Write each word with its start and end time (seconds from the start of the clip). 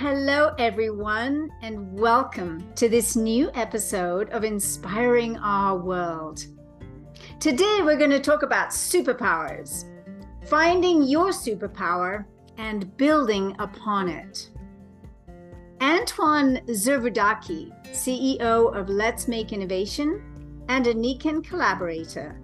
Hello, 0.00 0.54
everyone, 0.56 1.50
and 1.60 1.92
welcome 1.92 2.72
to 2.74 2.88
this 2.88 3.16
new 3.16 3.50
episode 3.52 4.30
of 4.30 4.44
Inspiring 4.44 5.36
Our 5.36 5.76
World. 5.76 6.46
Today, 7.38 7.80
we're 7.82 7.98
going 7.98 8.08
to 8.08 8.18
talk 8.18 8.42
about 8.42 8.70
superpowers, 8.70 9.84
finding 10.46 11.02
your 11.02 11.32
superpower 11.32 12.24
and 12.56 12.96
building 12.96 13.54
upon 13.58 14.08
it. 14.08 14.48
Antoine 15.82 16.62
Zervudacki, 16.68 17.70
CEO 17.90 18.74
of 18.74 18.88
Let's 18.88 19.28
Make 19.28 19.52
Innovation 19.52 20.64
and 20.70 20.86
a 20.86 20.94
Nikken 20.94 21.44
collaborator, 21.44 22.40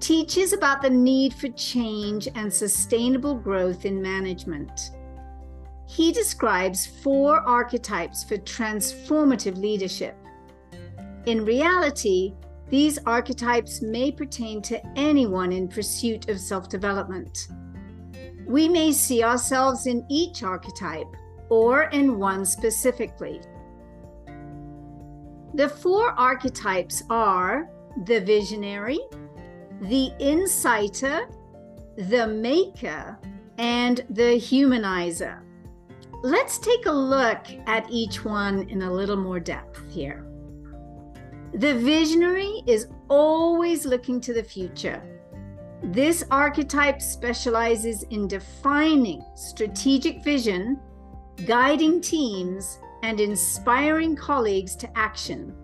teaches 0.00 0.52
about 0.52 0.82
the 0.82 0.90
need 0.90 1.34
for 1.34 1.50
change 1.50 2.26
and 2.34 2.52
sustainable 2.52 3.36
growth 3.36 3.84
in 3.84 4.02
management. 4.02 4.90
He 5.86 6.12
describes 6.12 6.86
four 6.86 7.40
archetypes 7.40 8.24
for 8.24 8.36
transformative 8.38 9.56
leadership. 9.56 10.16
In 11.26 11.44
reality, 11.44 12.34
these 12.68 12.98
archetypes 13.06 13.80
may 13.80 14.10
pertain 14.10 14.60
to 14.62 14.84
anyone 14.96 15.52
in 15.52 15.68
pursuit 15.68 16.28
of 16.28 16.40
self 16.40 16.68
development. 16.68 17.48
We 18.46 18.68
may 18.68 18.92
see 18.92 19.22
ourselves 19.22 19.86
in 19.86 20.04
each 20.08 20.42
archetype 20.42 21.06
or 21.48 21.84
in 21.84 22.18
one 22.18 22.44
specifically. 22.44 23.40
The 25.54 25.68
four 25.68 26.10
archetypes 26.10 27.02
are 27.08 27.70
the 28.04 28.20
visionary, 28.20 28.98
the 29.80 30.12
insighter, 30.18 31.28
the 31.96 32.26
maker, 32.26 33.18
and 33.58 34.04
the 34.10 34.38
humanizer. 34.38 35.45
Let's 36.22 36.58
take 36.58 36.86
a 36.86 36.92
look 36.92 37.46
at 37.66 37.90
each 37.90 38.24
one 38.24 38.68
in 38.68 38.82
a 38.82 38.92
little 38.92 39.16
more 39.16 39.38
depth 39.38 39.80
here. 39.90 40.26
The 41.54 41.74
visionary 41.74 42.62
is 42.66 42.88
always 43.08 43.86
looking 43.86 44.20
to 44.22 44.32
the 44.32 44.42
future. 44.42 45.02
This 45.82 46.24
archetype 46.30 47.00
specializes 47.02 48.02
in 48.04 48.28
defining 48.28 49.24
strategic 49.34 50.24
vision, 50.24 50.80
guiding 51.44 52.00
teams, 52.00 52.78
and 53.02 53.20
inspiring 53.20 54.16
colleagues 54.16 54.74
to 54.76 54.98
action. 54.98 55.54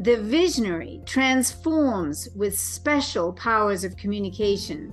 The 0.00 0.16
visionary 0.16 1.02
transforms 1.04 2.28
with 2.34 2.58
special 2.58 3.32
powers 3.32 3.84
of 3.84 3.96
communication 3.96 4.92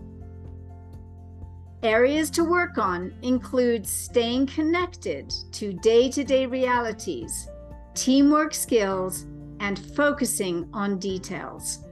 Areas 1.86 2.31
to 2.31 2.44
work 2.44 2.80
on 2.80 3.14
include 3.22 3.86
staying 3.86 4.47
connected 4.47 5.31
to 5.52 5.72
day 5.72 6.09
to 6.09 6.23
day 6.23 6.47
realities, 6.47 7.47
teamwork 7.94 8.55
skills, 8.55 9.28
and 9.59 9.78
focusing 9.94 10.67
on 10.73 10.97
details. 10.97 11.86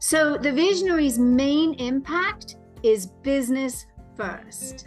So, 0.00 0.36
the 0.36 0.52
visionary's 0.52 1.18
main 1.18 1.72
impact 1.80 2.56
is 2.82 3.06
business 3.06 3.86
first. 4.14 4.86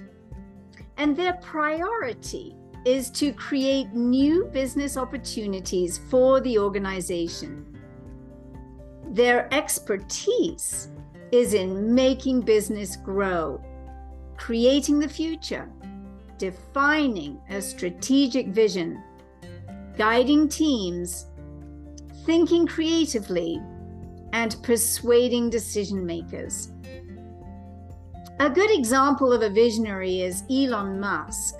And 0.98 1.17
their 1.17 1.34
priority 1.34 2.56
is 2.86 3.09
to 3.11 3.34
create 3.34 3.94
new 3.94 4.45
business 4.54 4.95
opportunities 4.95 5.98
for 5.98 6.39
the 6.39 6.59
organization. 6.59 7.66
Their 9.09 9.52
expertise 9.52 10.92
is 11.34 11.56
in 11.56 11.95
making 11.95 12.42
business 12.42 12.95
grow, 12.95 13.59
creating 14.38 15.00
the 15.00 15.09
future, 15.09 15.67
defining 16.38 17.42
a 17.50 17.59
strategic 17.59 18.50
vision, 18.50 19.03
guiding 19.98 20.48
teams, 20.48 21.26
thinking 22.26 22.67
creatively, 22.67 23.60
and 24.33 24.61
persuading 24.61 25.49
decision 25.49 26.05
makers. 26.05 26.72
A 28.39 28.49
good 28.49 28.70
example 28.72 29.33
of 29.33 29.42
a 29.42 29.49
visionary 29.49 30.22
is 30.22 30.43
Elon 30.52 30.99
Musk. 30.99 31.55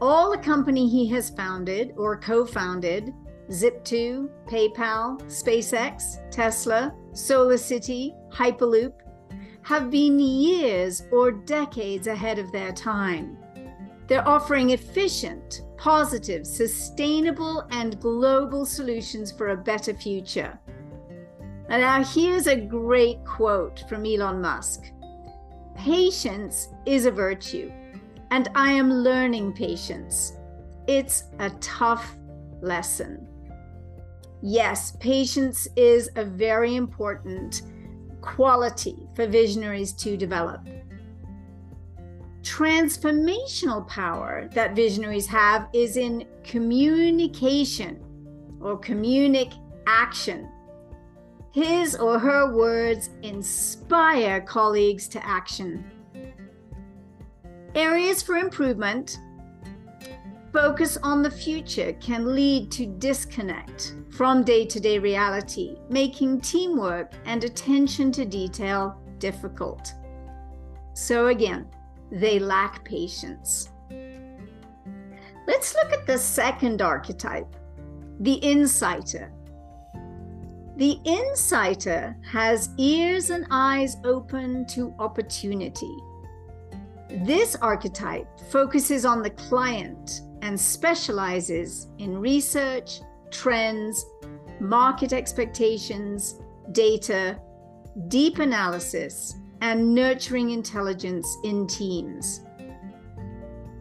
All 0.00 0.30
the 0.30 0.38
company 0.38 0.88
he 0.88 1.08
has 1.08 1.30
founded 1.30 1.92
or 1.96 2.16
co 2.16 2.46
founded 2.46 3.12
Zip2, 3.50 4.28
PayPal, 4.46 5.20
SpaceX, 5.22 6.30
Tesla, 6.30 6.94
SolarCity, 7.12 8.14
Hyperloop 8.30 8.92
have 9.62 9.90
been 9.90 10.18
years 10.18 11.02
or 11.12 11.30
decades 11.30 12.06
ahead 12.06 12.38
of 12.38 12.50
their 12.52 12.72
time. 12.72 13.36
They're 14.06 14.26
offering 14.26 14.70
efficient, 14.70 15.62
positive, 15.76 16.46
sustainable, 16.46 17.66
and 17.70 18.00
global 18.00 18.66
solutions 18.66 19.30
for 19.30 19.50
a 19.50 19.56
better 19.56 19.94
future. 19.94 20.58
And 21.68 21.82
now, 21.82 22.02
here's 22.02 22.48
a 22.48 22.56
great 22.56 23.24
quote 23.24 23.84
from 23.88 24.04
Elon 24.04 24.40
Musk 24.40 24.90
Patience 25.76 26.68
is 26.84 27.06
a 27.06 27.10
virtue, 27.10 27.70
and 28.32 28.48
I 28.54 28.72
am 28.72 28.92
learning 28.92 29.52
patience. 29.52 30.32
It's 30.88 31.24
a 31.38 31.50
tough 31.60 32.16
lesson. 32.60 33.26
Yes, 34.42 34.96
patience 34.98 35.68
is 35.76 36.10
a 36.16 36.24
very 36.24 36.74
important 36.74 37.62
quality 38.20 39.08
for 39.14 39.26
visionaries 39.26 39.92
to 39.94 40.16
develop. 40.16 40.66
Transformational 42.42 43.86
power 43.86 44.48
that 44.52 44.74
visionaries 44.74 45.26
have 45.26 45.68
is 45.72 45.96
in 45.96 46.26
communication 46.42 48.02
or 48.60 48.78
communic 48.78 49.54
action. 49.86 50.48
His 51.52 51.96
or 51.96 52.18
her 52.18 52.54
words 52.54 53.10
inspire 53.22 54.40
colleagues 54.40 55.08
to 55.08 55.26
action. 55.26 55.84
Areas 57.74 58.22
for 58.22 58.36
improvement 58.36 59.18
focus 60.52 60.96
on 61.02 61.22
the 61.22 61.30
future 61.30 61.92
can 61.94 62.34
lead 62.34 62.70
to 62.72 62.86
disconnect 62.86 63.94
from 64.10 64.42
day 64.42 64.64
to 64.66 64.80
day 64.80 64.98
reality, 64.98 65.76
making 65.88 66.40
teamwork 66.40 67.12
and 67.24 67.44
attention 67.44 68.10
to 68.12 68.24
detail 68.24 69.00
difficult. 69.18 69.94
So, 70.94 71.28
again, 71.28 71.68
they 72.10 72.38
lack 72.38 72.84
patience. 72.84 73.70
Let's 75.46 75.74
look 75.74 75.92
at 75.92 76.06
the 76.06 76.18
second 76.18 76.82
archetype 76.82 77.56
the 78.20 78.34
insighter. 78.34 79.32
The 80.76 80.98
insighter 81.04 82.16
has 82.30 82.68
ears 82.76 83.30
and 83.30 83.46
eyes 83.50 83.96
open 84.04 84.66
to 84.68 84.94
opportunity. 84.98 85.96
This 87.24 87.56
archetype 87.56 88.28
focuses 88.50 89.06
on 89.06 89.22
the 89.22 89.30
client 89.30 90.20
and 90.42 90.58
specializes 90.58 91.88
in 91.98 92.18
research, 92.18 93.00
trends, 93.30 94.04
market 94.60 95.12
expectations, 95.12 96.40
data, 96.72 97.38
deep 98.08 98.38
analysis, 98.38 99.34
and 99.60 99.94
nurturing 99.94 100.50
intelligence 100.50 101.26
in 101.44 101.66
teams. 101.66 102.40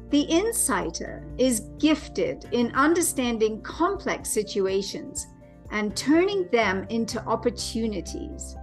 The 0.10 0.22
insighter 0.22 1.24
is 1.38 1.70
gifted 1.78 2.46
in 2.52 2.74
understanding 2.74 3.62
complex 3.62 4.30
situations 4.30 5.28
and 5.72 5.96
turning 5.96 6.48
them 6.52 6.86
into 6.90 7.24
opportunities. 7.26 8.56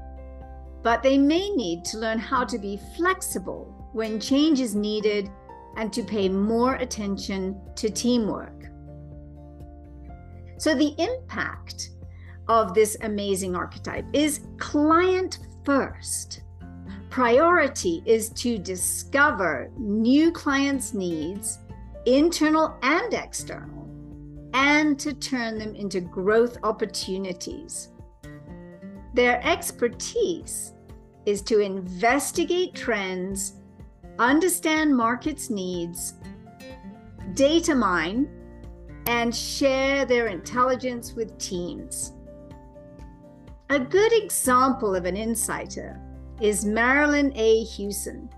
But 0.82 1.02
they 1.02 1.18
may 1.18 1.50
need 1.50 1.84
to 1.86 1.98
learn 1.98 2.18
how 2.18 2.44
to 2.44 2.58
be 2.58 2.80
flexible 2.96 3.72
when 3.92 4.20
change 4.20 4.60
is 4.60 4.74
needed 4.74 5.30
and 5.76 5.92
to 5.92 6.02
pay 6.02 6.28
more 6.28 6.74
attention 6.76 7.60
to 7.76 7.90
teamwork. 7.90 8.64
So, 10.58 10.74
the 10.74 10.94
impact 10.98 11.90
of 12.48 12.74
this 12.74 12.96
amazing 13.02 13.54
archetype 13.54 14.06
is 14.12 14.40
client 14.58 15.38
first. 15.64 16.42
Priority 17.10 18.02
is 18.06 18.30
to 18.30 18.58
discover 18.58 19.70
new 19.78 20.32
clients' 20.32 20.94
needs, 20.94 21.58
internal 22.04 22.76
and 22.82 23.12
external, 23.12 23.88
and 24.54 24.98
to 24.98 25.12
turn 25.12 25.58
them 25.58 25.74
into 25.74 26.00
growth 26.00 26.58
opportunities. 26.62 27.90
Their 29.14 29.40
expertise 29.46 30.74
is 31.24 31.42
to 31.42 31.60
investigate 31.60 32.74
trends, 32.74 33.54
understand 34.18 34.96
markets' 34.96 35.50
needs, 35.50 36.14
data 37.34 37.74
mine, 37.74 38.28
and 39.06 39.34
share 39.34 40.04
their 40.04 40.28
intelligence 40.28 41.14
with 41.14 41.38
teams. 41.38 42.12
A 43.70 43.78
good 43.78 44.12
example 44.12 44.94
of 44.94 45.04
an 45.04 45.16
insighter 45.16 46.00
is 46.40 46.64
Marilyn 46.64 47.32
A. 47.36 47.64
Hewson, 47.64 48.30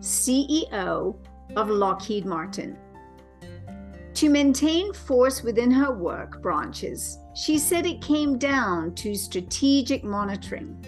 CEO 0.00 1.16
of 1.56 1.70
Lockheed 1.70 2.24
Martin. 2.24 2.76
To 4.14 4.30
maintain 4.30 4.92
force 4.94 5.42
within 5.42 5.70
her 5.70 5.92
work 5.92 6.40
branches, 6.40 7.18
she 7.34 7.58
said 7.58 7.84
it 7.84 8.00
came 8.00 8.38
down 8.38 8.94
to 8.96 9.14
strategic 9.14 10.02
monitoring. 10.04 10.84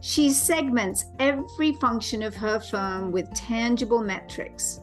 She 0.00 0.30
segments 0.30 1.06
every 1.18 1.74
function 1.74 2.22
of 2.22 2.34
her 2.36 2.58
firm 2.58 3.12
with 3.12 3.32
tangible 3.34 4.02
metrics. 4.02 4.80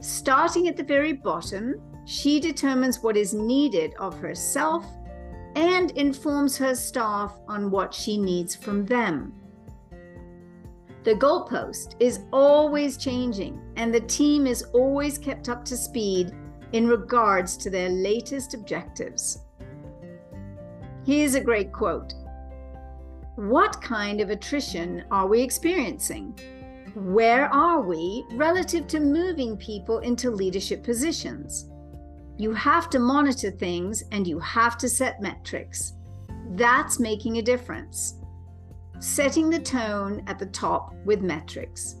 Starting 0.00 0.68
at 0.68 0.76
the 0.76 0.82
very 0.82 1.12
bottom, 1.12 1.80
she 2.04 2.40
determines 2.40 3.02
what 3.02 3.16
is 3.16 3.34
needed 3.34 3.94
of 3.98 4.18
herself 4.18 4.84
and 5.54 5.90
informs 5.92 6.56
her 6.56 6.74
staff 6.74 7.38
on 7.48 7.70
what 7.70 7.94
she 7.94 8.18
needs 8.18 8.54
from 8.54 8.84
them. 8.84 9.32
The 11.04 11.14
goalpost 11.14 11.94
is 12.00 12.24
always 12.32 12.96
changing, 12.96 13.60
and 13.76 13.94
the 13.94 14.00
team 14.00 14.46
is 14.46 14.64
always 14.74 15.18
kept 15.18 15.48
up 15.48 15.64
to 15.66 15.76
speed 15.76 16.32
in 16.72 16.88
regards 16.88 17.56
to 17.58 17.70
their 17.70 17.88
latest 17.88 18.54
objectives. 18.54 19.38
Here's 21.04 21.36
a 21.36 21.40
great 21.40 21.72
quote 21.72 22.12
What 23.36 23.82
kind 23.82 24.22
of 24.22 24.30
attrition 24.30 25.04
are 25.10 25.26
we 25.26 25.42
experiencing? 25.42 26.38
Where 26.94 27.52
are 27.52 27.82
we 27.82 28.24
relative 28.32 28.86
to 28.88 28.98
moving 28.98 29.58
people 29.58 29.98
into 29.98 30.30
leadership 30.30 30.82
positions? 30.82 31.68
You 32.38 32.54
have 32.54 32.88
to 32.90 32.98
monitor 32.98 33.50
things 33.50 34.04
and 34.10 34.26
you 34.26 34.38
have 34.38 34.78
to 34.78 34.88
set 34.88 35.20
metrics. 35.20 35.92
That's 36.52 36.98
making 36.98 37.36
a 37.36 37.42
difference 37.42 38.14
setting 39.00 39.50
the 39.50 39.58
tone 39.58 40.22
at 40.26 40.38
the 40.38 40.46
top 40.46 40.94
with 41.04 41.20
metrics. 41.20 41.96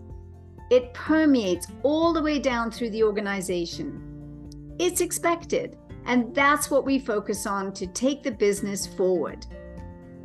It 0.70 0.94
permeates 0.94 1.66
all 1.82 2.14
the 2.14 2.22
way 2.22 2.38
down 2.38 2.70
through 2.70 2.88
the 2.90 3.02
organization. 3.02 4.74
It's 4.78 5.02
expected, 5.02 5.76
and 6.06 6.34
that's 6.34 6.70
what 6.70 6.86
we 6.86 6.98
focus 6.98 7.46
on 7.46 7.74
to 7.74 7.86
take 7.86 8.22
the 8.22 8.30
business 8.30 8.86
forward. 8.86 9.46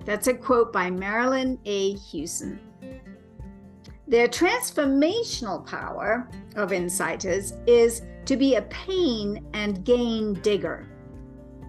That's 0.06 0.28
a 0.28 0.34
quote 0.34 0.74
by 0.74 0.90
Marilyn 0.90 1.60
A. 1.66 1.94
Hewson. 1.94 2.60
Their 4.08 4.28
transformational 4.28 5.66
power 5.66 6.30
of 6.56 6.74
insighters 6.74 7.54
is 7.66 8.02
to 8.26 8.36
be 8.36 8.56
a 8.56 8.64
pain 8.64 9.46
and 9.54 9.86
gain 9.86 10.34
digger. 10.42 10.88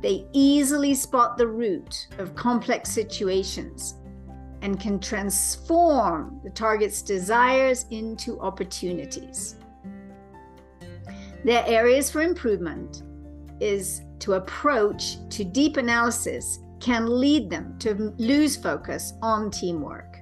They 0.01 0.27
easily 0.33 0.95
spot 0.95 1.37
the 1.39 1.47
root 1.47 2.09
of 2.19 2.35
complex 2.35 2.91
situations 2.91 3.95
and 4.63 4.81
can 4.81 4.99
transform 4.99 6.41
the 6.43 6.51
target's 6.51 7.03
desires 7.03 7.87
into 7.91 8.41
opportunities. 8.41 9.57
Their 11.45 11.65
areas 11.67 12.11
for 12.11 12.23
improvement 12.23 13.03
is 13.61 14.03
to 14.21 14.35
approach 14.35 15.17
to 15.31 15.45
deep 15.45 15.77
analysis 15.77 16.61
can 16.83 17.21
lead 17.21 17.49
them 17.49 17.77
to 17.79 18.13
lose 18.19 18.57
focus 18.57 19.13
on 19.23 19.53
teamwork, 19.53 20.19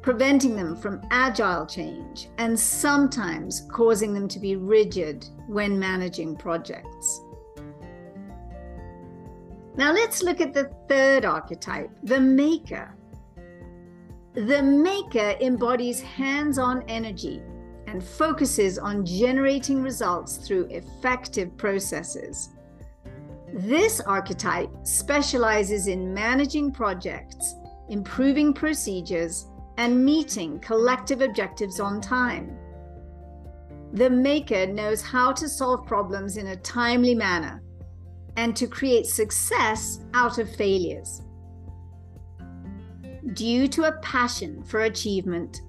preventing 0.00 0.54
them 0.54 0.76
from 0.76 1.02
agile 1.10 1.66
change 1.66 2.28
and 2.38 2.58
sometimes 2.58 3.66
causing 3.72 4.14
them 4.14 4.28
to 4.28 4.38
be 4.38 4.54
rigid 4.54 5.26
when 5.48 5.76
managing 5.76 6.36
projects. 6.36 7.20
Now 9.74 9.92
let's 9.92 10.22
look 10.22 10.40
at 10.40 10.54
the 10.54 10.70
third 10.88 11.24
archetype, 11.24 11.90
the 12.04 12.20
maker. 12.20 12.94
The 14.34 14.62
maker 14.62 15.34
embodies 15.40 16.00
hands 16.00 16.58
on 16.58 16.84
energy 16.86 17.42
and 17.88 18.04
focuses 18.04 18.78
on 18.78 19.04
generating 19.04 19.82
results 19.82 20.36
through 20.36 20.66
effective 20.66 21.56
processes. 21.56 22.50
This 23.52 24.00
archetype 24.00 24.70
specializes 24.82 25.86
in 25.86 26.12
managing 26.12 26.70
projects, 26.70 27.54
improving 27.88 28.52
procedures, 28.52 29.46
and 29.78 30.04
meeting 30.04 30.58
collective 30.60 31.22
objectives 31.22 31.80
on 31.80 32.00
time. 32.00 32.56
The 33.92 34.10
maker 34.10 34.66
knows 34.66 35.00
how 35.00 35.32
to 35.32 35.48
solve 35.48 35.86
problems 35.86 36.36
in 36.36 36.48
a 36.48 36.56
timely 36.56 37.14
manner 37.14 37.62
and 38.36 38.54
to 38.56 38.66
create 38.66 39.06
success 39.06 40.00
out 40.12 40.38
of 40.38 40.54
failures. 40.54 41.22
Due 43.32 43.66
to 43.68 43.84
a 43.84 43.98
passion 44.00 44.62
for 44.64 44.80
achievement, 44.80 45.62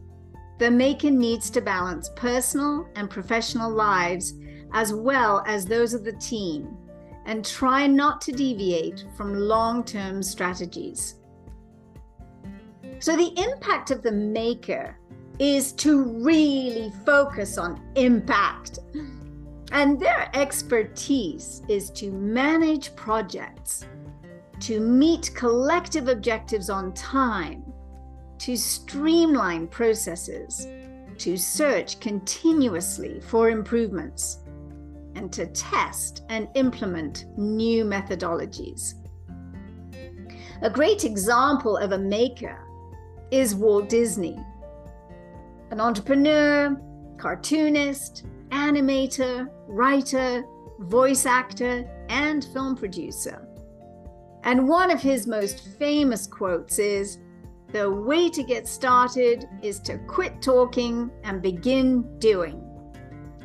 the 0.57 0.69
maker 0.69 1.11
needs 1.11 1.49
to 1.51 1.61
balance 1.61 2.09
personal 2.15 2.89
and 2.95 3.09
professional 3.09 3.71
lives 3.71 4.33
as 4.73 4.93
well 4.93 5.43
as 5.47 5.65
those 5.65 5.93
of 5.93 6.03
the 6.03 6.13
team 6.13 6.75
and 7.29 7.45
try 7.45 7.85
not 7.85 8.19
to 8.21 8.31
deviate 8.31 9.05
from 9.15 9.35
long 9.35 9.83
term 9.83 10.23
strategies. 10.23 11.15
So, 12.97 13.15
the 13.15 13.31
impact 13.39 13.91
of 13.91 14.01
the 14.01 14.11
maker 14.11 14.97
is 15.37 15.71
to 15.73 16.03
really 16.03 16.91
focus 17.05 17.59
on 17.59 17.81
impact 17.95 18.79
and 19.71 19.99
their 19.99 20.31
expertise 20.33 21.61
is 21.69 21.91
to 21.91 22.11
manage 22.11 22.95
projects, 22.95 23.85
to 24.61 24.79
meet 24.79 25.29
collective 25.35 26.07
objectives 26.07 26.71
on 26.71 26.93
time, 26.93 27.63
to 28.39 28.57
streamline 28.57 29.67
processes, 29.67 30.67
to 31.19 31.37
search 31.37 31.99
continuously 31.99 33.19
for 33.19 33.51
improvements, 33.51 34.39
and 35.15 35.31
to 35.33 35.47
test 35.47 36.23
and 36.29 36.47
implement 36.55 37.25
new 37.37 37.83
methodologies. 37.83 38.95
A 40.61 40.69
great 40.69 41.05
example 41.05 41.77
of 41.77 41.93
a 41.93 41.97
maker 41.97 42.65
is 43.31 43.55
Walt 43.55 43.89
Disney, 43.89 44.37
an 45.71 45.79
entrepreneur, 45.79 46.75
cartoonist, 47.17 48.25
animator, 48.49 49.49
writer, 49.67 50.43
voice 50.79 51.25
actor, 51.25 51.87
and 52.09 52.43
film 52.45 52.75
producer. 52.75 53.47
And 54.43 54.67
one 54.67 54.89
of 54.89 55.01
his 55.01 55.27
most 55.27 55.67
famous 55.77 56.25
quotes 56.25 56.79
is 56.79 57.19
The 57.71 57.91
way 57.91 58.29
to 58.29 58.41
get 58.41 58.67
started 58.67 59.47
is 59.61 59.79
to 59.81 59.97
quit 59.99 60.41
talking 60.41 61.11
and 61.23 61.41
begin 61.41 62.17
doing. 62.19 62.68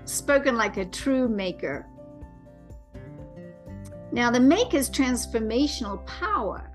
Spoken 0.05 0.57
like 0.57 0.77
a 0.77 0.85
true 0.85 1.29
maker. 1.29 1.87
Now, 4.13 4.31
the 4.31 4.41
maker's 4.41 4.91
transformational 4.91 6.07
power 6.07 6.71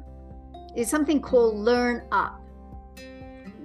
is 0.76 0.90
something 0.90 1.22
called 1.22 1.56
learn 1.56 2.06
up. 2.12 2.42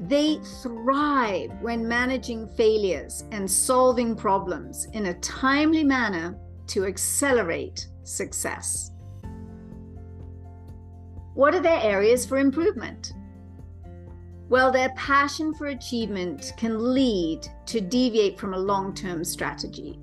They 0.02 0.38
thrive 0.62 1.50
when 1.60 1.86
managing 1.86 2.48
failures 2.56 3.24
and 3.32 3.50
solving 3.50 4.14
problems 4.14 4.86
in 4.92 5.06
a 5.06 5.20
timely 5.20 5.84
manner 5.84 6.38
to 6.68 6.84
accelerate 6.84 7.88
success. 8.02 8.90
What 11.34 11.54
are 11.54 11.60
their 11.60 11.80
areas 11.80 12.24
for 12.24 12.38
improvement? 12.38 13.12
Well, 14.54 14.70
their 14.70 14.90
passion 14.90 15.52
for 15.52 15.66
achievement 15.66 16.52
can 16.56 16.94
lead 16.94 17.44
to 17.66 17.80
deviate 17.80 18.38
from 18.38 18.54
a 18.54 18.56
long 18.56 18.94
term 18.94 19.24
strategy. 19.24 19.98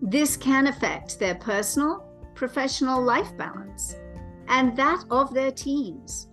This 0.00 0.36
can 0.36 0.68
affect 0.68 1.18
their 1.18 1.34
personal, 1.34 2.06
professional 2.36 3.02
life 3.02 3.36
balance 3.36 3.96
and 4.46 4.76
that 4.76 5.02
of 5.10 5.34
their 5.34 5.50
teams 5.50 6.28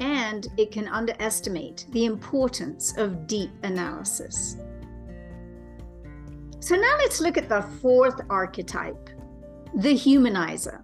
and 0.00 0.48
it 0.56 0.72
can 0.72 0.88
underestimate 0.88 1.86
the 1.90 2.06
importance 2.06 2.98
of 2.98 3.28
deep 3.28 3.52
analysis. 3.62 4.56
So 6.58 6.74
now 6.74 6.96
let's 6.98 7.20
look 7.20 7.38
at 7.38 7.48
the 7.48 7.62
fourth 7.80 8.20
archetype, 8.28 9.10
the 9.76 9.94
humanizer. 9.94 10.82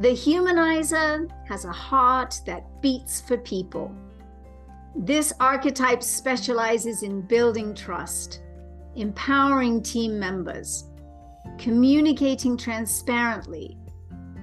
The 0.00 0.08
humanizer 0.08 1.30
has 1.46 1.64
a 1.64 1.72
heart 1.72 2.40
that 2.46 2.82
beats 2.82 3.20
for 3.20 3.38
people. 3.38 3.94
This 4.96 5.32
archetype 5.38 6.02
specializes 6.02 7.02
in 7.02 7.20
building 7.20 7.74
trust, 7.74 8.42
empowering 8.96 9.82
team 9.82 10.18
members, 10.18 10.84
communicating 11.58 12.56
transparently, 12.56 13.76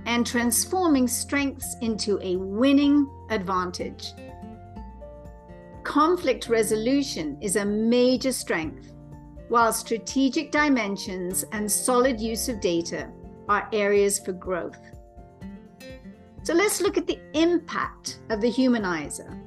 and 0.05 0.25
transforming 0.25 1.07
strengths 1.07 1.75
into 1.81 2.19
a 2.21 2.35
winning 2.35 3.09
advantage. 3.29 4.13
Conflict 5.83 6.47
resolution 6.47 7.37
is 7.41 7.55
a 7.55 7.65
major 7.65 8.31
strength, 8.31 8.93
while 9.49 9.73
strategic 9.73 10.51
dimensions 10.51 11.43
and 11.51 11.71
solid 11.71 12.19
use 12.19 12.49
of 12.49 12.59
data 12.59 13.09
are 13.49 13.69
areas 13.73 14.19
for 14.19 14.31
growth. 14.31 14.79
So 16.43 16.53
let's 16.53 16.81
look 16.81 16.97
at 16.97 17.07
the 17.07 17.19
impact 17.33 18.19
of 18.29 18.41
the 18.41 18.51
humanizer. 18.51 19.39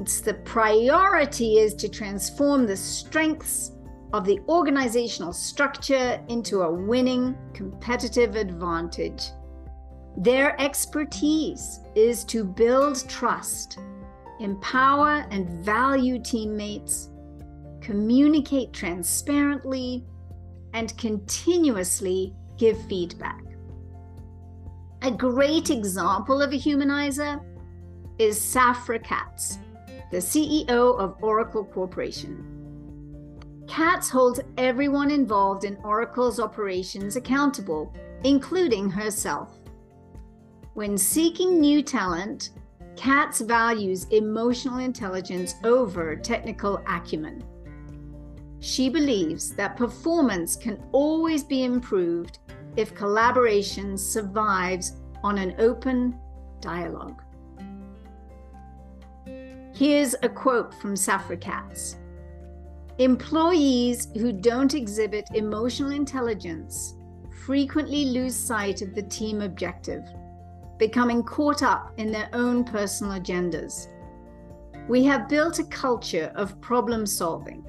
It's 0.00 0.22
the 0.22 0.32
priority 0.32 1.58
is 1.58 1.74
to 1.74 1.86
transform 1.86 2.66
the 2.66 2.76
strengths 2.76 3.72
of 4.14 4.24
the 4.24 4.40
organizational 4.48 5.34
structure 5.34 6.18
into 6.28 6.62
a 6.62 6.72
winning 6.72 7.36
competitive 7.52 8.34
advantage. 8.34 9.24
Their 10.16 10.58
expertise 10.58 11.80
is 11.94 12.24
to 12.24 12.44
build 12.44 13.06
trust, 13.10 13.78
empower 14.40 15.26
and 15.30 15.62
value 15.62 16.18
teammates, 16.18 17.10
communicate 17.82 18.72
transparently, 18.72 20.06
and 20.72 20.96
continuously 20.96 22.34
give 22.56 22.82
feedback. 22.86 23.42
A 25.02 25.10
great 25.10 25.68
example 25.68 26.40
of 26.40 26.52
a 26.52 26.56
humanizer 26.56 27.44
is 28.18 28.38
Safra 28.38 29.02
Catz, 29.02 29.58
the 30.10 30.18
CEO 30.18 30.98
of 30.98 31.16
Oracle 31.22 31.64
Corporation. 31.64 32.44
Catz 33.68 34.10
holds 34.10 34.40
everyone 34.58 35.10
involved 35.10 35.64
in 35.64 35.76
Oracle's 35.84 36.40
operations 36.40 37.14
accountable, 37.14 37.94
including 38.24 38.90
herself. 38.90 39.56
When 40.74 40.98
seeking 40.98 41.60
new 41.60 41.82
talent, 41.82 42.50
Catz 42.96 43.40
values 43.40 44.06
emotional 44.10 44.78
intelligence 44.78 45.54
over 45.62 46.16
technical 46.16 46.82
acumen. 46.88 47.44
She 48.58 48.88
believes 48.88 49.54
that 49.54 49.76
performance 49.76 50.56
can 50.56 50.82
always 50.92 51.44
be 51.44 51.64
improved 51.64 52.40
if 52.76 52.94
collaboration 52.94 53.96
survives 53.96 54.96
on 55.22 55.38
an 55.38 55.54
open 55.58 56.18
dialogue. 56.60 57.22
Here's 59.80 60.14
a 60.22 60.28
quote 60.28 60.74
from 60.74 60.94
Safra 60.94 61.40
Catz 61.40 61.96
Employees 62.98 64.08
who 64.12 64.30
don't 64.30 64.74
exhibit 64.74 65.26
emotional 65.32 65.92
intelligence 65.92 66.96
frequently 67.46 68.04
lose 68.04 68.36
sight 68.36 68.82
of 68.82 68.94
the 68.94 69.04
team 69.04 69.40
objective, 69.40 70.04
becoming 70.78 71.22
caught 71.22 71.62
up 71.62 71.94
in 71.96 72.12
their 72.12 72.28
own 72.34 72.62
personal 72.62 73.18
agendas. 73.18 73.86
We 74.86 75.02
have 75.04 75.30
built 75.30 75.60
a 75.60 75.64
culture 75.64 76.30
of 76.34 76.60
problem 76.60 77.06
solving, 77.06 77.64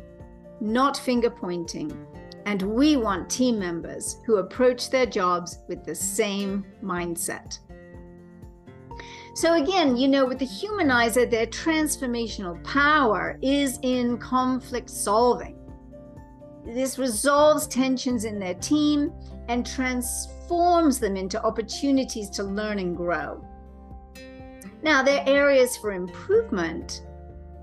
not 0.59 0.97
finger 0.97 1.29
pointing, 1.29 1.97
and 2.45 2.61
we 2.61 2.97
want 2.97 3.29
team 3.29 3.57
members 3.57 4.17
who 4.25 4.35
approach 4.35 4.89
their 4.89 5.05
jobs 5.05 5.59
with 5.69 5.85
the 5.85 5.95
same 5.95 6.65
mindset. 6.83 7.59
So, 9.33 9.53
again, 9.53 9.95
you 9.95 10.09
know, 10.09 10.25
with 10.25 10.39
the 10.39 10.45
humanizer, 10.45 11.29
their 11.29 11.47
transformational 11.47 12.61
power 12.63 13.37
is 13.41 13.79
in 13.81 14.17
conflict 14.17 14.89
solving. 14.89 15.57
This 16.65 16.99
resolves 16.99 17.65
tensions 17.67 18.25
in 18.25 18.39
their 18.39 18.55
team 18.55 19.13
and 19.47 19.65
transforms 19.65 20.99
them 20.99 21.15
into 21.15 21.41
opportunities 21.43 22.29
to 22.31 22.43
learn 22.43 22.79
and 22.79 22.95
grow. 22.95 23.43
Now, 24.83 25.01
their 25.01 25.23
areas 25.25 25.77
for 25.77 25.93
improvement 25.93 27.03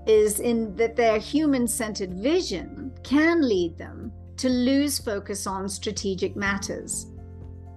is 0.07 0.39
in 0.39 0.75
that 0.75 0.95
their 0.95 1.19
human 1.19 1.67
centered 1.67 2.13
vision 2.13 2.91
can 3.03 3.47
lead 3.47 3.77
them 3.77 4.11
to 4.37 4.49
lose 4.49 4.97
focus 4.97 5.45
on 5.45 5.69
strategic 5.69 6.35
matters 6.35 7.07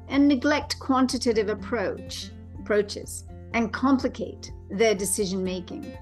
and 0.09 0.27
neglect 0.27 0.79
quantitative 0.79 1.49
approach 1.49 2.31
approaches 2.59 3.25
and 3.55 3.73
complicate 3.73 4.53
their 4.71 4.95
decision 4.95 5.43
making. 5.45 5.97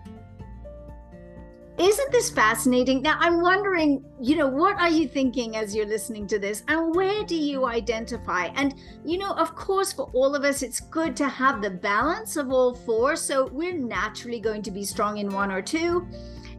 Isn't 1.78 2.12
this 2.12 2.28
fascinating? 2.28 3.00
Now, 3.00 3.16
I'm 3.21 3.40
wondering, 3.40 4.04
you 4.21 4.37
know, 4.37 4.47
what 4.47 4.76
are 4.76 4.90
you 4.90 5.09
thinking 5.09 5.57
as 5.57 5.75
you're 5.75 5.87
listening 5.87 6.26
to 6.26 6.38
this? 6.38 6.62
And 6.69 6.95
where 6.95 7.25
do 7.25 7.35
you 7.35 7.64
identify? 7.64 8.49
And, 8.54 8.75
you 9.02 9.16
know, 9.16 9.33
of 9.33 9.54
course, 9.54 9.90
for 9.90 10.11
all 10.12 10.35
of 10.35 10.45
us, 10.45 10.62
it's 10.62 10.80
good 10.80 11.16
to 11.16 11.26
have 11.26 11.62
the 11.62 11.71
balance 11.71 12.37
of 12.37 12.52
all 12.52 12.75
four. 12.75 13.16
So 13.16 13.49
we're 13.50 13.78
naturally 13.78 14.40
going 14.40 14.61
to 14.62 14.71
be 14.71 14.85
strong 14.85 15.19
in 15.19 15.30
one 15.30 15.50
or 15.50 15.62
two, 15.62 16.07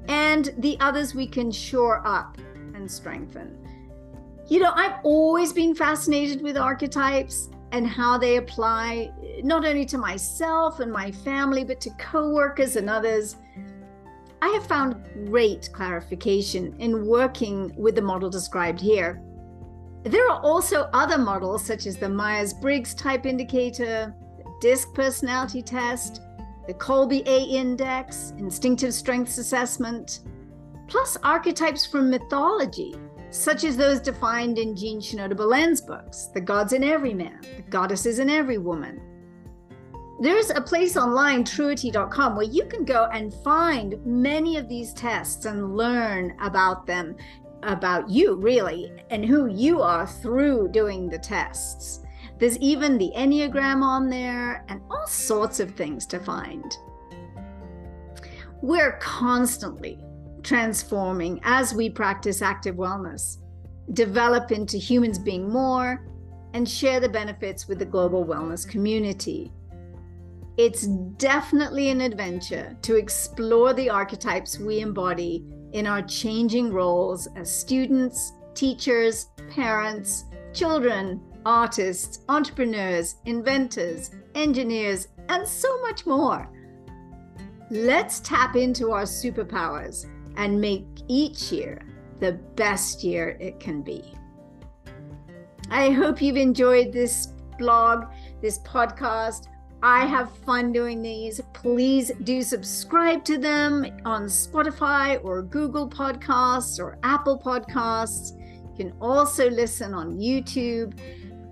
and 0.07 0.55
the 0.57 0.75
others 0.79 1.13
we 1.13 1.27
can 1.27 1.51
shore 1.51 2.01
up 2.03 2.39
and 2.73 2.89
strengthen. 2.89 3.59
You 4.47 4.59
know, 4.59 4.71
I've 4.73 5.01
always 5.03 5.53
been 5.53 5.75
fascinated 5.75 6.41
with 6.41 6.57
archetypes 6.57 7.49
and 7.71 7.87
how 7.87 8.17
they 8.17 8.37
apply 8.37 9.11
not 9.43 9.65
only 9.65 9.85
to 9.85 9.97
myself 9.97 10.79
and 10.79 10.91
my 10.91 11.11
family, 11.11 11.63
but 11.63 11.79
to 11.81 11.89
coworkers 11.91 12.75
and 12.75 12.89
others. 12.89 13.37
I 14.41 14.49
have 14.49 14.65
found 14.65 14.95
great 15.27 15.69
clarification 15.71 16.75
in 16.79 17.05
working 17.05 17.73
with 17.77 17.95
the 17.95 18.01
model 18.01 18.29
described 18.29 18.81
here. 18.81 19.21
There 20.03 20.27
are 20.29 20.41
also 20.41 20.89
other 20.93 21.17
models, 21.17 21.63
such 21.63 21.85
as 21.85 21.97
the 21.97 22.09
Myers 22.09 22.53
Briggs 22.53 22.95
type 22.95 23.27
indicator, 23.27 24.13
the 24.37 24.51
DISC 24.59 24.93
personality 24.95 25.61
test, 25.61 26.21
the 26.67 26.73
Kolbe 26.73 27.25
A 27.27 27.43
index, 27.43 28.33
instinctive 28.37 28.93
strengths 28.93 29.37
assessment, 29.37 30.21
plus 30.87 31.17
archetypes 31.23 31.85
from 31.85 32.09
mythology 32.09 32.95
such 33.31 33.63
as 33.63 33.77
those 33.77 33.99
defined 33.99 34.59
in 34.59 34.75
Jean 34.75 34.99
Shinoda 34.99 35.35
Bolen's 35.35 35.81
books, 35.81 36.27
The 36.33 36.41
Gods 36.41 36.73
in 36.73 36.83
Every 36.83 37.13
Man, 37.13 37.39
The 37.55 37.63
Goddesses 37.63 38.19
in 38.19 38.29
Every 38.29 38.57
Woman. 38.57 39.01
There's 40.19 40.51
a 40.51 40.61
place 40.61 40.97
online, 40.97 41.43
truity.com, 41.43 42.35
where 42.35 42.45
you 42.45 42.65
can 42.65 42.85
go 42.85 43.05
and 43.11 43.33
find 43.33 43.95
many 44.05 44.57
of 44.57 44.69
these 44.69 44.93
tests 44.93 45.45
and 45.45 45.75
learn 45.75 46.37
about 46.41 46.85
them, 46.85 47.15
about 47.63 48.09
you 48.09 48.35
really, 48.35 48.91
and 49.09 49.25
who 49.25 49.47
you 49.47 49.81
are 49.81 50.05
through 50.05 50.67
doing 50.67 51.09
the 51.09 51.17
tests. 51.17 52.01
There's 52.37 52.57
even 52.59 52.97
the 52.97 53.11
Enneagram 53.15 53.81
on 53.81 54.09
there 54.09 54.65
and 54.67 54.81
all 54.91 55.07
sorts 55.07 55.59
of 55.59 55.71
things 55.71 56.05
to 56.07 56.19
find. 56.19 56.77
We're 58.61 58.97
constantly 58.97 60.03
transforming 60.43 61.39
as 61.43 61.73
we 61.73 61.89
practice 61.89 62.41
active 62.41 62.75
wellness, 62.75 63.37
develop 63.93 64.51
into 64.51 64.77
humans 64.77 65.19
being 65.19 65.49
more, 65.49 66.05
and 66.53 66.67
share 66.67 66.99
the 66.99 67.09
benefits 67.09 67.67
with 67.67 67.79
the 67.79 67.85
global 67.85 68.25
wellness 68.25 68.67
community. 68.67 69.51
It's 70.57 70.87
definitely 71.17 71.89
an 71.89 72.01
adventure 72.01 72.77
to 72.81 72.95
explore 72.95 73.73
the 73.73 73.89
archetypes 73.89 74.59
we 74.59 74.81
embody 74.81 75.45
in 75.71 75.87
our 75.87 76.01
changing 76.01 76.73
roles 76.73 77.27
as 77.35 77.49
students, 77.49 78.33
teachers, 78.53 79.29
parents, 79.49 80.25
children, 80.53 81.21
artists, 81.45 82.19
entrepreneurs, 82.27 83.15
inventors, 83.25 84.11
engineers, 84.35 85.07
and 85.29 85.47
so 85.47 85.81
much 85.81 86.05
more. 86.05 86.49
Let's 87.69 88.19
tap 88.19 88.57
into 88.57 88.91
our 88.91 89.03
superpowers 89.03 90.05
and 90.37 90.59
make 90.59 90.85
each 91.07 91.51
year 91.51 91.81
the 92.19 92.33
best 92.55 93.03
year 93.03 93.37
it 93.39 93.59
can 93.59 93.81
be. 93.81 94.13
I 95.69 95.91
hope 95.91 96.21
you've 96.21 96.37
enjoyed 96.37 96.91
this 96.91 97.27
blog, 97.57 98.05
this 98.41 98.59
podcast. 98.59 99.47
I 99.83 100.05
have 100.05 100.31
fun 100.45 100.71
doing 100.71 101.01
these. 101.01 101.41
Please 101.53 102.11
do 102.23 102.43
subscribe 102.43 103.23
to 103.25 103.37
them 103.37 103.85
on 104.05 104.25
Spotify 104.25 105.23
or 105.23 105.41
Google 105.41 105.89
Podcasts 105.89 106.79
or 106.79 106.99
Apple 107.03 107.39
Podcasts. 107.39 108.37
You 108.37 108.75
can 108.77 108.93
also 109.01 109.49
listen 109.49 109.93
on 109.93 110.19
YouTube. 110.19 110.99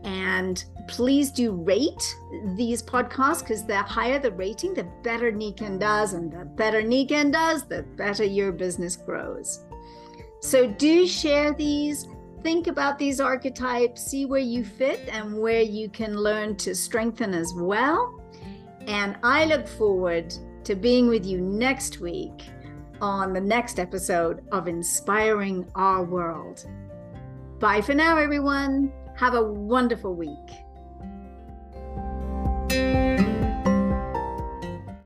And 0.04 0.64
please 0.90 1.32
do 1.32 1.52
rate 1.52 2.16
these 2.56 2.82
podcasts 2.82 3.40
because 3.40 3.66
the 3.66 3.78
higher 3.78 4.20
the 4.20 4.32
rating, 4.32 4.74
the 4.74 4.88
better 5.04 5.32
Nikken 5.32 5.80
does. 5.80 6.14
And 6.14 6.32
the 6.32 6.46
better 6.46 6.82
Nikken 6.82 7.32
does, 7.32 7.64
the 7.64 7.84
better 7.84 8.24
your 8.24 8.52
business 8.52 8.96
grows. 8.96 9.64
So 10.42 10.68
do 10.68 11.08
share 11.08 11.54
these. 11.54 12.08
Think 12.42 12.68
about 12.68 12.98
these 12.98 13.20
archetypes, 13.20 14.02
see 14.02 14.26
where 14.26 14.40
you 14.40 14.64
fit 14.64 15.02
and 15.10 15.38
where 15.40 15.62
you 15.62 15.90
can 15.90 16.16
learn 16.18 16.56
to 16.58 16.74
strengthen 16.74 17.34
as 17.34 17.54
well. 17.56 18.22
And 18.88 19.18
I 19.24 19.46
look 19.46 19.68
forward 19.68 20.34
to 20.64 20.76
being 20.76 21.08
with 21.08 21.26
you 21.26 21.42
next 21.42 22.00
week 22.00 22.44
on 23.02 23.34
the 23.34 23.42
next 23.42 23.80
episode 23.80 24.42
of 24.52 24.68
Inspiring 24.68 25.70
Our 25.76 26.04
World. 26.04 26.66
Bye 27.60 27.82
for 27.82 27.94
now, 27.94 28.18
everyone. 28.18 28.92
Have 29.18 29.34
a 29.34 29.44
wonderful 29.44 30.16
week. 30.16 30.50
Thank 32.70 33.19
you. 33.19 33.19